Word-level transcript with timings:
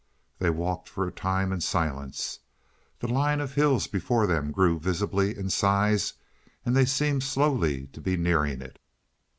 They 0.39 0.49
walked 0.49 0.89
for 0.89 1.05
a 1.07 1.11
time 1.11 1.51
in 1.51 1.61
silence. 1.61 2.39
The 3.01 3.07
line 3.07 3.39
of 3.39 3.53
hills 3.53 3.85
before 3.85 4.25
them 4.25 4.51
grew 4.51 4.79
visibly 4.79 5.37
in 5.37 5.51
size, 5.51 6.13
and 6.65 6.75
they 6.75 6.85
seemed 6.85 7.21
slowly 7.21 7.85
to 7.93 8.01
be 8.01 8.17
nearing 8.17 8.63
it. 8.63 8.79